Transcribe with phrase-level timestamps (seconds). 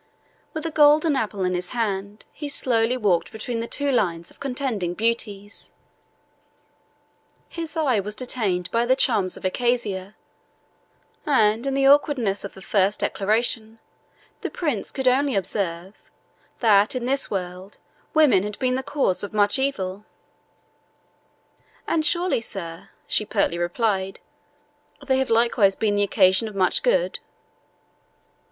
[0.55, 4.95] With a golden apple in his hand, he slowly walked between two lines of contending
[4.95, 5.71] beauties:
[7.47, 10.15] his eye was detained by the charms of Icasia,
[11.23, 13.77] and in the awkwardness of a first declaration,
[14.41, 15.93] the prince could only observe,
[16.61, 17.77] that, in this world,
[18.15, 20.03] women had been the cause of much evil;
[21.87, 24.19] "And surely, sir," she pertly replied,
[25.05, 27.19] "they have likewise been the occasion of much good."